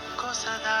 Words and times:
सबको 0.00 0.32
सदा। 0.32 0.80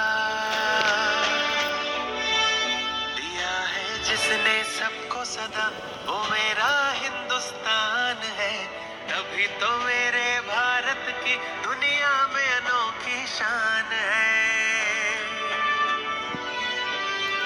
दिया 3.16 3.58
है 3.60 4.04
जिसने 4.04 4.64
सबको 4.64 5.24
सदा, 5.24 5.66
वो 6.06 6.24
मेरा 6.24 6.92
हिंदुस्तान 6.92 8.16
है। 8.16 8.66
तभी 9.08 9.46
तो 9.46 9.78
मेरे 9.78 10.40
भारत 10.40 11.24
की 11.24 11.36
दुनिया 11.36 12.26
में 12.26 12.48
अनोखी 12.48 13.26
शान 13.26 13.92
है। 13.92 15.14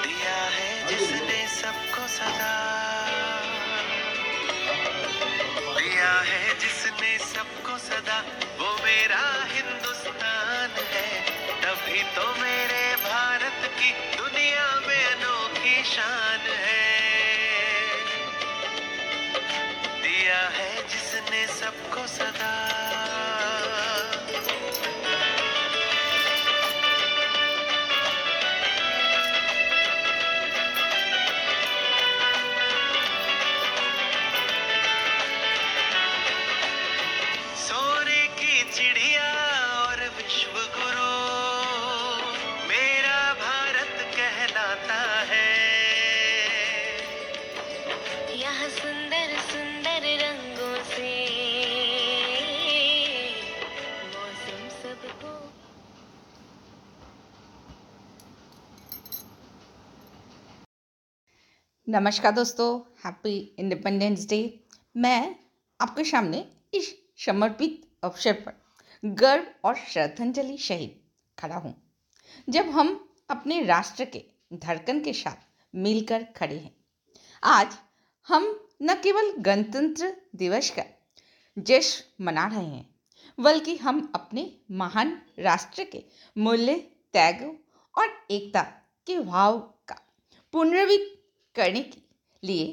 दिया 0.03 0.43
है 0.57 0.87
जिसने 0.87 1.47
सबको 1.61 2.07
सदा। 2.07 2.55
दिया 5.79 6.11
है 6.21 6.59
जिसने 6.59 7.17
सबको 7.17 7.77
सदा, 7.77 8.23
वो 8.59 8.77
मेरा 8.83 9.44
तभी 11.95 12.03
तो 12.15 12.27
मेरे 12.41 12.95
भारत 12.95 13.67
की 13.79 13.91
दुनिया 14.17 14.65
में 14.87 15.05
अनोखी 15.05 15.83
शान 15.83 16.47
है। 16.63 16.83
दिया 20.03 20.41
है 20.57 20.73
जिसने 20.87 21.45
सबको 21.47 22.07
सदा 22.07 22.54
नमस्कार 61.87 62.31
दोस्तों 62.31 62.67
हैप्पी 63.05 63.31
इंडिपेंडेंस 63.59 64.25
डे 64.29 64.37
मैं 64.97 65.35
आपके 65.79 66.03
सामने 66.03 66.37
इस 66.73 66.87
समर्पित 67.25 67.81
अवसर 68.03 68.33
पर 68.33 68.53
गर्व 69.03 69.45
और 69.63 69.75
श्रद्धांजलि 69.75 70.57
सहित 70.57 71.01
खड़ा 71.37 71.55
हूँ। 71.55 71.73
जब 72.49 72.69
हम 72.69 72.89
अपने 73.29 73.61
राष्ट्र 73.63 74.05
के 74.05 74.23
धड़कन 74.53 74.99
के 74.99 75.13
साथ 75.13 75.45
मिलकर 75.73 76.23
खड़े 76.35 76.55
हैं, 76.55 76.75
आज 77.43 77.77
हम 78.27 78.47
न 78.81 78.93
केवल 78.93 79.31
गणतंत्र 79.39 80.13
दिवस 80.35 80.69
का 80.69 80.83
जश्न 81.57 82.25
मना 82.25 82.47
रहे 82.47 82.65
हैं, 82.65 82.89
बल्कि 83.37 83.75
हम 83.75 84.11
अपने 84.15 84.51
महान 84.71 85.21
राष्ट्र 85.39 85.83
के 85.83 86.03
मूल्य, 86.35 86.75
त्यागों 87.13 87.53
और 87.95 88.17
एकता 88.31 88.63
के 89.07 89.19
भाव 89.19 89.59
का 89.87 90.01
पुनर्वित 90.53 91.11
करने 91.55 91.81
के 91.81 92.01
लिए 92.43 92.65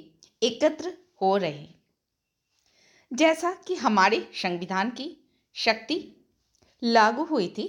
एकत्र 0.42 0.92
हो 1.22 1.36
रहे 1.36 1.66
जैसा 3.10 3.52
कि 3.66 3.74
हमारे 3.74 4.26
संविधान 4.34 4.90
की 4.90 5.06
शक्ति 5.56 5.96
लागू 6.82 7.24
हुई 7.24 7.48
थी, 7.48 7.66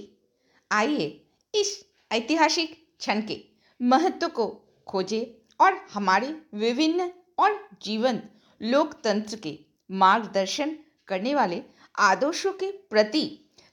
आइए 0.72 1.08
इस 1.54 1.86
ऐतिहासिक 2.12 2.76
क्षण 3.00 3.22
के 3.22 3.40
महत्व 3.80 4.28
को 4.28 4.48
खोजें 4.88 5.26
और 5.60 5.74
हमारे 5.94 6.36
विभिन्न 6.54 7.12
और 7.40 7.60
जीवंत 7.84 8.30
लोकतंत्र 8.62 9.38
के 9.38 9.58
मार्गदर्शन 9.90 10.76
करने 11.08 11.36
वाले 11.36 11.62
आदर्शों 12.00 12.52
के 12.54 12.72
प्रति 12.90 13.24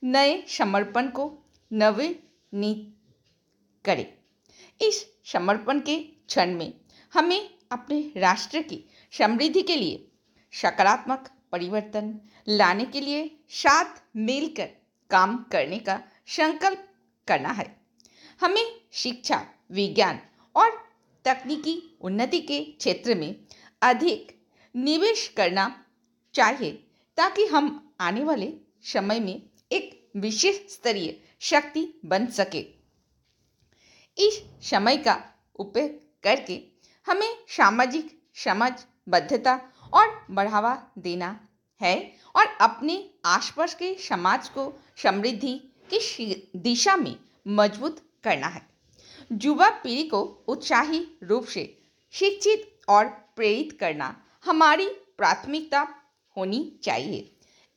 नए 0.02 0.42
समर्पण 0.48 1.08
को 1.08 1.32
नवीनीत 1.70 2.96
करें। 3.84 4.06
इस 4.80 5.04
समर्पण 5.32 5.80
के 5.80 5.96
क्षण 5.98 6.54
में 6.56 6.72
हमें 7.14 7.50
अपने 7.72 8.12
राष्ट्र 8.16 8.62
की 8.62 8.84
समृद्धि 9.12 9.62
के 9.62 9.76
लिए 9.76 10.08
सकारात्मक 10.52 11.30
परिवर्तन 11.52 12.20
लाने 12.48 12.84
के 12.84 13.00
लिए 13.00 13.40
साथ 13.50 14.02
मिलकर 14.16 14.68
काम 15.10 15.36
करने 15.52 15.78
का 15.78 16.02
संकल्प 16.26 16.88
करना 17.28 17.48
है। 17.48 17.80
हमें 18.40 18.80
शिक्षा, 18.92 19.46
विज्ञान 19.70 20.20
और 20.54 20.70
तकनीकी 21.24 21.98
उन्नति 22.00 22.40
के 22.40 22.60
क्षेत्र 22.64 23.14
में 23.14 23.44
अधिक 23.82 24.40
निवेश 24.76 25.28
करना 25.28 25.84
चाहिए, 26.34 26.72
ताकि 27.16 27.44
हम 27.44 27.94
आने 28.00 28.24
वाले 28.24 28.52
समय 28.82 29.20
में 29.20 29.42
एक 29.72 30.10
विशेष 30.16 30.56
स्तरीय 30.72 31.20
शक्ति 31.40 32.00
बन 32.04 32.26
सके। 32.26 32.60
इस 34.18 34.42
समय 34.62 34.96
का 34.96 35.22
उपयोग 35.56 36.22
करके 36.22 36.69
हमें 37.06 37.30
सामाजिक 37.48 38.18
समझबद्धता 38.34 39.60
और 39.92 40.08
बढ़ावा 40.30 40.74
देना 40.98 41.38
है 41.80 41.96
और 42.36 42.46
अपने 42.60 42.98
आसपास 43.24 43.74
के 43.74 43.94
समाज 43.94 44.48
को 44.48 44.72
समृद्धि 44.96 45.54
की 45.92 46.50
दिशा 46.56 46.96
में 46.96 47.14
मज़बूत 47.48 48.00
करना 48.24 48.46
है। 48.46 48.62
युवा 49.42 49.68
पीढ़ी 49.70 50.04
को 50.04 50.20
उत्साही 50.48 51.06
रूप 51.22 51.44
से 51.44 51.64
शिक्षित 52.14 52.70
और 52.88 53.04
प्रेरित 53.36 53.76
करना 53.80 54.14
हमारी 54.44 54.88
प्राथमिकता 55.18 55.86
होनी 56.36 56.60
चाहिए। 56.82 57.18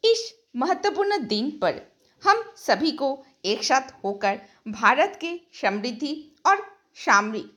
इस 0.03 0.31
महत्वपूर्ण 0.55 1.25
दिन 1.27 1.49
पर 1.61 1.81
हम 2.23 2.43
सभी 2.57 2.91
को 2.91 3.25
एक 3.45 3.63
साथ 3.63 3.91
होकर 4.03 4.39
भारत 4.67 5.17
के 5.21 5.39
समृद्धि 5.61 6.15
और 6.45 6.65
सामरिक 6.95 7.51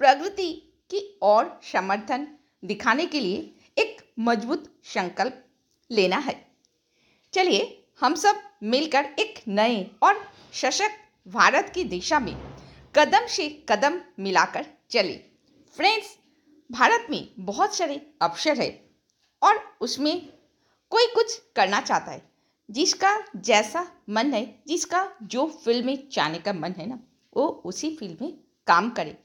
प्रगति 0.00 0.67
की 0.90 1.18
ओर 1.22 1.60
समर्थन 1.72 2.26
दिखाने 2.64 3.06
के 3.06 3.20
लिए 3.20 3.54
एक 3.78 4.02
मज़बूत 4.18 4.72
संकल्प 4.84 5.44
लेना 5.90 6.16
है। 6.16 6.34
चलिए, 7.32 7.84
हम 8.00 8.14
सब 8.14 8.42
मिलकर 8.62 9.04
एक 9.18 9.40
नए 9.48 9.90
और 10.02 10.24
सशक्त 10.52 11.28
भारत 11.28 11.72
की 11.74 11.84
दिशा 11.84 12.20
में 12.20 12.34
कदम 12.94 13.26
से 13.26 13.48
कदम 13.68 14.00
मिलाकर 14.18 14.66
चले। 14.90 15.14
फ्रेंड्स, 15.76 16.16
भारत 16.70 17.06
में 17.10 17.28
बहुत 17.38 17.74
सारे 17.76 18.00
अवसर 18.22 18.60
है 18.60 18.70
और 19.42 19.76
उसमें 19.80 20.28
कोई 20.92 21.06
कुछ 21.06 21.36
करना 21.56 21.80
चाहता 21.80 22.12
है, 22.12 22.22
जिसका 22.70 23.24
जैसा 23.36 23.86
मन 24.10 24.32
है, 24.32 24.62
जिसका 24.66 25.16
जो 25.22 25.46
फ़ील्ड 25.64 25.86
में 25.86 26.08
जाने 26.12 26.38
का 26.38 26.52
मन 26.52 26.72
है 26.72 26.86
ना, 26.86 26.98
वो 27.36 27.46
उसी 27.46 27.96
फ़ील्ड 27.96 28.20
में 28.22 28.32
काम 28.66 28.90
करे। 28.90 29.16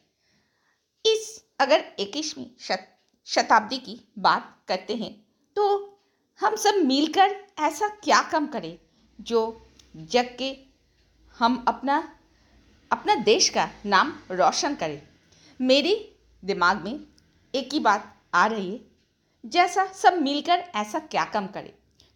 इस 1.05 1.42
अगर 1.59 1.83
इक्कीसवीं 1.99 2.45
शत, 2.59 2.87
शताब्दी 3.27 3.77
की 3.77 3.99
बात 4.19 4.55
करते 4.67 4.95
हैं 4.95 5.11
तो 5.55 5.65
हम 6.39 6.55
सब 6.55 6.75
मिलकर 6.85 7.35
ऐसा 7.59 7.87
क्या 8.03 8.21
कम 8.31 8.47
करें 8.47 8.77
जो 9.19 9.41
जग 9.95 10.35
के 10.39 10.55
हम 11.35 11.63
अपना 11.67 11.97
अपना 12.91 13.15
देश 13.23 13.49
का 13.49 13.69
नाम 13.85 14.13
रोशन 14.31 14.75
करें? 14.75 15.01
मेरे 15.59 15.93
दिमाग 16.43 16.83
में 16.83 16.99
एक 17.53 17.73
ही 17.73 17.79
बात 17.79 18.13
आ 18.33 18.45
रही 18.47 18.71
है, 18.71 18.79
जैसा 19.43 19.85
सब 19.93 20.21
मिलकर 20.21 20.63
ऐसा 20.75 20.99
क्या 21.01 21.23
कम 21.25 21.47
करें? 21.47 21.71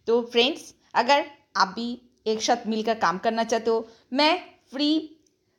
तो 0.08 0.20
फ्रेंड्स 0.22 0.74
अगर 0.94 1.30
आप 1.56 1.68
भी 1.68 1.90
एक 2.26 2.42
साथ 2.42 2.66
मिलकर 2.66 2.98
काम 2.98 3.18
करना 3.18 3.44
चाहते 3.44 3.70
हो, 3.70 3.88
मैं 4.12 4.40
फ्री 4.70 4.90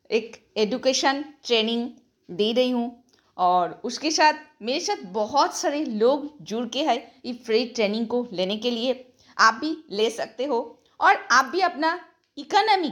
एक 0.10 0.38
एजुकेशन 0.58 1.24
ट्रेनिंग 1.46 1.90
दे 2.30 2.52
रही 2.54 2.70
हूँ। 2.72 3.04
और 3.40 3.80
उसके 3.86 4.12
साथ 4.12 4.34
मेरे 4.62 4.80
साथ 4.80 5.04
बहुत 5.14 5.56
सारे 5.58 5.84
लोग 5.86 6.32
जुड़ 6.44 6.66
के 6.68 6.84
हैं 6.84 6.98
ये 7.26 7.34
फ्री 7.46 7.66
ट्रेनिंग 7.66 8.08
को 8.08 8.28
लेने 8.34 8.58
के 8.58 8.72
लिए। 8.72 9.06
आप 9.38 9.54
भी 9.54 9.76
ले 9.92 10.10
सकते 10.10 10.46
हो 10.46 10.60
और 11.00 11.16
आप 11.32 11.46
भी 11.46 11.62
अपना 11.62 12.00
इकोनॉमी 12.38 12.90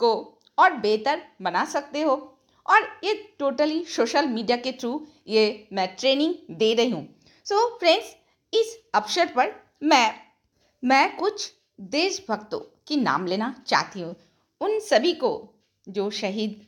को 0.00 0.12
और 0.58 0.72
बेहतर 0.78 1.22
बना 1.42 1.64
सकते 1.64 2.02
हो। 2.02 2.16
और 2.66 2.88
ये 3.04 3.14
टोटली 3.38 3.84
सोशल 3.86 4.26
मीडिया 4.28 4.56
के 4.56 4.72
थ्रू 4.72 5.06
ये 5.28 5.68
मैं 5.72 5.86
ट्रेनिंग 5.96 6.34
दे 6.50 6.72
रही 6.74 6.90
हूँ। 6.90 7.06
सो 7.46 7.68
फ्रेंड्स 7.78 8.14
इस 8.52 8.76
अवसर 8.94 9.32
पर 9.36 9.54
मैं 9.82 10.14
मैं 10.82 11.16
कुछ 11.16 11.50
देशभक्तों 11.80 12.58
की 12.88 12.96
नाम 12.96 13.26
लेना 13.26 13.54
चाहती 13.66 14.00
हूँ। 14.00 14.14
उन 14.60 14.78
सभी 14.80 15.12
को 15.14 15.32
जो 15.86 16.08
शहीद 16.12 16.60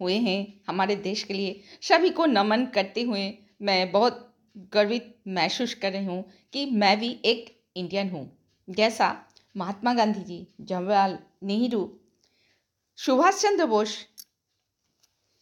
हुए 0.00 0.16
हैं 0.18 0.40
हमारे 0.68 0.96
देश 0.98 1.22
के 1.22 1.34
लिए। 1.34 1.60
सभी 1.82 2.10
को 2.10 2.26
नमन 2.26 2.66
करते 2.66 3.02
हुए 3.02 3.32
मैं 3.62 3.90
बहुत 3.92 4.26
गर्वित 4.72 5.14
महसूस 5.28 5.74
कर 5.74 5.92
रही 5.92 6.04
हूँ 6.06 6.24
कि 6.52 6.64
मैं 6.66 6.98
भी 7.00 7.10
एक 7.24 7.56
इंडियन 7.76 8.10
हूँ। 8.10 8.30
जैसा 8.68 9.16
महात्मा 9.54 9.94
गांधी 9.94 10.20
जी, 10.20 10.46
जवाहरलाल 10.60 11.18
नेहरू, 11.42 11.88
सुभाष 12.98 13.40
चंद्र 13.42 13.66
बोस, 13.66 13.96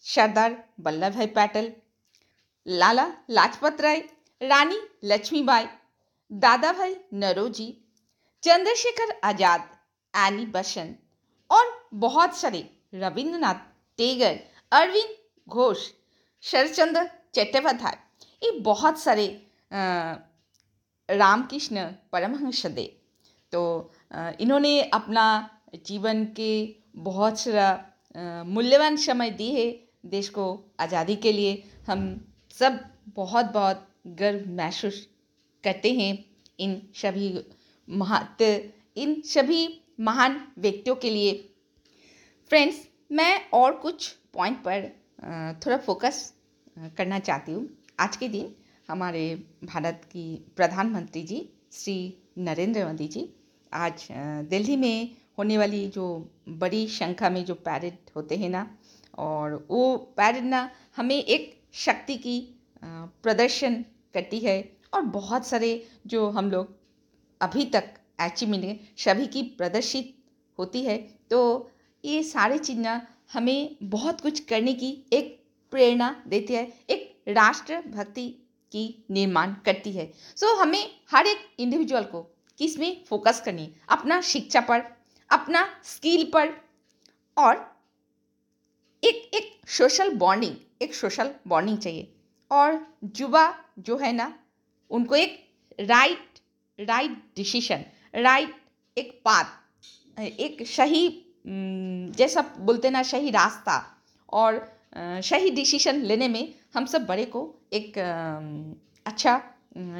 सरदार 0.06 0.56
वल्लभ 0.80 1.14
भाई 1.14 1.26
पटेल, 1.28 1.72
लाला 2.66 3.06
लाजपत 3.30 3.80
राय, 3.80 4.00
रानी 4.40 4.78
लक्ष्मीबाई, 5.04 5.66
दादा 6.30 6.72
भाई 6.72 6.94
नरोजी, 7.14 7.66
चंद्रशेखर 8.42 9.18
आज़ाद, 9.24 9.68
एनी 10.14 10.46
बसंत 10.48 10.98
और 11.50 11.66
बहुत 11.96 12.36
सारे 12.36 12.68
रविंद्रनाथ 12.94 13.66
टैगोर, 13.98 14.36
अरविंद 14.72 15.16
घोष 15.48 15.78
शरचंद्र 16.44 17.04
चट्टोपाध्याय, 17.34 17.96
ये 18.42 18.50
बहुत 18.60 18.98
सारे 19.00 19.26
रामकृष्ण 21.08 21.84
परमहंस 22.12 22.66
देव 22.68 22.96
तो 23.52 23.60
इन्होंने 24.40 24.80
अपना 24.82 25.26
जीवन 25.86 26.24
के 26.36 26.52
बहुत 27.02 27.40
सारा 27.40 28.44
मूल्यवान 28.46 28.96
समय 28.98 29.30
दी 29.32 29.50
है 29.52 29.66
देश 30.06 30.28
को 30.28 30.46
आज़ादी 30.80 31.16
के 31.16 31.32
लिए। 31.32 31.62
हम 31.86 32.00
सब 32.54 32.78
बहुत 33.16 33.46
बहुत 33.52 33.86
गर्व 34.18 34.48
महसूस 34.56 35.06
करते 35.64 35.92
हैं 35.94 36.12
इन 36.60 36.80
सभी 36.96 37.28
महत्व 37.88 39.00
इन 39.00 39.20
सभी 39.26 39.62
महान 40.00 40.40
व्यक्तियों 40.58 40.96
के 40.96 41.10
लिए। 41.10 41.32
फ्रेंड्स 42.50 42.76
मैं 43.10 43.50
और 43.54 43.72
कुछ 43.72 44.08
पॉइंट 44.34 44.56
पर 44.64 44.82
थोड़ा 45.64 45.76
फोकस 45.76 46.32
करना 46.96 47.18
चाहती 47.18 47.52
हूँ। 47.52 47.68
आज 48.00 48.16
के 48.16 48.28
दिन 48.28 48.54
हमारे 48.88 49.22
भारत 49.64 50.02
की 50.04 50.24
प्रधानमंत्री 50.56 51.22
जी, 51.22 51.48
श्री 51.72 51.96
नरेंद्र 52.38 52.84
मोदी 52.86 53.06
जी, 53.08 53.28
आज 53.72 54.06
दिल्ली 54.50 54.76
में 54.76 55.16
होने 55.38 55.58
वाली 55.58 55.86
जो 55.88 56.06
बड़ी 56.48 56.86
संख्या 56.88 57.30
में 57.30 57.44
जो 57.44 57.54
पैरेड 57.54 57.96
होते 58.16 58.36
हैं 58.36 58.50
ना, 58.50 58.66
और 59.18 59.66
वो 59.70 59.96
पैरेड 60.16 60.44
ना 60.44 60.70
हमें 60.96 61.16
एक 61.16 61.54
शक्ति 61.76 62.16
की 62.16 62.40
प्रदर्शन 62.82 63.84
करती 64.14 64.38
है 64.40 64.60
और 64.94 65.02
बहुत 65.16 65.46
सारे 65.46 65.70
जो 66.06 66.28
हम 66.30 66.50
लोग 66.50 66.76
अभी 67.40 67.64
तक 67.66 67.90
अचीवमेंट 68.20 68.80
सभी 68.98 69.26
की 69.26 69.42
प्रदर्शित 69.58 70.14
होती 70.58 70.82
है। 70.84 70.96
तो 71.30 71.70
ये 72.04 72.22
सारी 72.22 72.58
चीज़ें 72.58 73.00
हमें 73.32 73.76
बहुत 73.82 74.20
कुछ 74.20 74.40
करने 74.40 74.72
की 74.74 74.90
एक 75.12 75.36
प्रेरणा 75.72 76.10
देती 76.26 76.54
है 76.54 76.66
एक 76.90 77.22
राष्ट्र 77.28 77.80
भक्ति 77.88 78.28
की 78.72 79.04
निर्माण 79.10 79.54
करती 79.64 79.92
है। 79.92 80.12
सो 80.36 80.46
so, 80.46 80.60
हमें 80.60 81.00
हर 81.12 81.26
एक 81.26 81.38
इंडिविजुअल 81.58 82.04
को 82.04 82.22
किसमें 82.58 83.04
फोकस 83.04 83.42
करनी 83.44 83.62
है? 83.62 83.74
अपना 83.88 84.20
शिक्षा 84.20 84.60
पर 84.60 84.82
अपना 85.30 85.66
स्किल 85.84 86.30
पर 86.34 86.52
और 87.36 87.54
एक 89.02 89.30
एक 89.34 89.70
सोशल 89.70 90.10
बॉन्डिंग 90.14 90.54
एक 90.82 90.94
सोशल 90.94 91.34
बॉन्डिंग 91.46 91.78
चाहिए। 91.78 92.12
और 92.50 92.86
युवा 93.18 93.64
जो 93.78 93.96
है 93.96 94.12
ना 94.12 94.32
उनको 94.90 95.14
एक 95.14 95.38
राइट 95.80 96.38
राइट 96.78 97.22
डिसीशन 97.36 97.84
राइट 98.14 98.54
एक 98.96 99.20
पाथ 99.24 100.20
एक 100.20 100.66
सही 100.66 101.08
जैसा 101.44 102.44
बोलते 102.60 102.90
ना 102.90 103.02
सही 103.04 103.30
रास्ता 103.30 103.82
और 104.32 104.60
सही 104.96 105.50
डिसीशन 105.50 106.02
लेने 106.02 106.28
में 106.28 106.54
हम 106.74 106.86
सब 106.86 107.06
बड़े 107.06 107.24
को 107.26 107.42
एक 107.72 107.98
अच्छा 109.06 109.40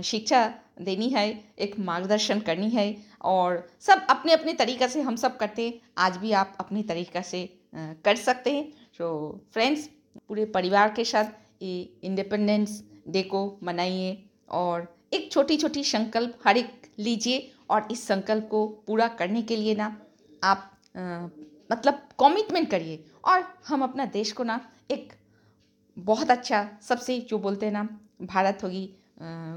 शिक्षा 0.03 0.47
देनी 0.83 1.09
है, 1.09 1.29
एक 1.59 1.79
मार्गदर्शन 1.81 2.41
करनी 2.41 2.69
है 2.71 2.95
और 3.23 3.67
सब 3.81 4.07
अपने 4.11 4.33
अपने 4.33 4.53
तरीक़ा 4.55 4.87
से 4.87 5.01
हम 5.03 5.17
सब 5.17 5.37
करते 5.37 5.67
हैं। 5.67 5.81
आज 5.99 6.17
भी 6.17 6.33
आप 6.33 6.57
अपने 6.61 6.83
तरीक़ा 6.83 7.21
से 7.23 7.49
कर 7.75 8.17
सकते 8.17 8.53
हैं। 8.53 8.65
तो 8.99 9.41
फ्रेंड्स 9.53 9.89
पूरे 10.19 10.45
परिवार 10.55 10.93
के 10.97 11.05
साथ 11.05 11.63
ये 11.63 11.81
इंडिपेंडेंस 12.05 12.83
डे 13.09 13.23
को 13.25 13.43
मनाइए 13.63 14.17
और 14.51 14.87
एक 15.13 15.31
छोटी 15.33 15.57
छोटी 15.57 15.85
संकल्प 15.85 16.39
हर 16.47 16.57
एक 16.57 16.91
लीजिए 16.99 17.51
और 17.71 17.89
इस 17.91 18.07
संकल्प 18.09 18.49
को 18.51 18.67
पूरा 18.87 19.09
करने 19.19 19.43
के 19.43 19.57
लिए 19.57 19.75
ना 19.75 19.97
आप 20.45 20.71
मतलब 20.95 22.09
कमिटमेंट 22.21 22.71
करिए। 22.71 23.05
और 23.25 23.45
हम 23.69 23.83
अपना 23.83 24.05
देश 24.05 24.33
को 24.33 24.45
ना 24.45 24.61
एक 24.91 25.13
बहुत 25.97 26.31
अच्छा 26.31 26.69
सबसे 26.83 27.19
जो 27.21 27.39
बोलते 27.39 27.67
हैं 27.67 27.73
ना, 27.73 27.89
भारत 28.23 28.59
होगी 28.63 28.89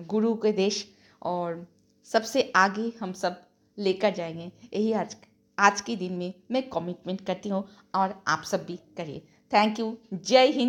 गुरु 0.10 0.36
के 0.36 0.52
देश। 0.54 0.86
और 1.22 1.66
सबसे 2.06 2.52
आगे 2.56 2.92
हम 3.02 3.12
सब 3.14 3.42
लेकर 3.78 4.14
जाएँगे। 4.14 4.52
यही 4.74 4.92
आज 4.94 5.16
आज 5.58 5.82
के 5.82 5.96
दिन 5.96 6.14
में 6.14 6.34
मैं 6.52 6.62
कमिटमेंट 6.70 7.22
करती 7.26 7.50
हूँ 7.50 7.64
और 7.96 8.24
आप 8.28 8.44
सब 8.44 8.66
भी 8.66 8.80
करिए। 8.98 9.22
थैंक 9.52 9.80
यू 9.80 9.98
जय 10.14 10.46
हिंद। 10.46 10.60